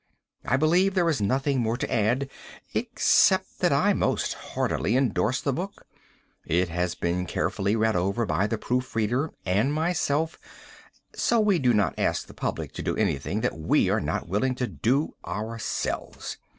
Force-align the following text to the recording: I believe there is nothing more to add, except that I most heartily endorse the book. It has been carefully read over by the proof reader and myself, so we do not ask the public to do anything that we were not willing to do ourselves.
I 0.43 0.57
believe 0.57 0.95
there 0.95 1.07
is 1.11 1.21
nothing 1.21 1.59
more 1.59 1.77
to 1.77 1.93
add, 1.93 2.27
except 2.73 3.59
that 3.59 3.71
I 3.71 3.93
most 3.93 4.33
heartily 4.33 4.97
endorse 4.97 5.39
the 5.41 5.53
book. 5.53 5.85
It 6.43 6.69
has 6.69 6.95
been 6.95 7.27
carefully 7.27 7.75
read 7.75 7.95
over 7.95 8.25
by 8.25 8.47
the 8.47 8.57
proof 8.57 8.95
reader 8.95 9.31
and 9.45 9.71
myself, 9.71 10.39
so 11.13 11.39
we 11.39 11.59
do 11.59 11.71
not 11.71 11.93
ask 11.99 12.25
the 12.25 12.33
public 12.33 12.73
to 12.73 12.81
do 12.81 12.95
anything 12.97 13.41
that 13.41 13.59
we 13.59 13.91
were 13.91 14.01
not 14.01 14.27
willing 14.27 14.55
to 14.55 14.65
do 14.65 15.13
ourselves. 15.23 16.39